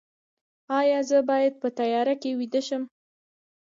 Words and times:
ایا 0.79 0.99
زه 1.09 1.17
باید 1.29 1.53
په 1.61 1.67
تیاره 1.79 2.15
کې 2.21 2.31
ویده 2.39 2.61
شم؟ 2.67 2.83